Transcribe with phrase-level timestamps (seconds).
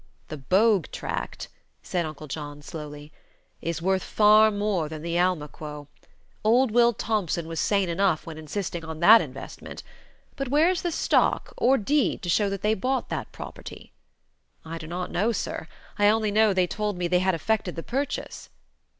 [0.29, 1.47] "The Bogue tract,"
[1.83, 3.11] said Uncle John, slowly,
[3.61, 5.85] "is worth far more than the Almaquo.
[6.43, 9.83] Old Will Thompson was sane enough when insisting on that investment.
[10.35, 13.91] But where is the stock, or deed, to show they bought that property?"
[14.65, 15.67] "I do not know, sir.
[15.99, 18.49] I only know they told me they had effected the purchase."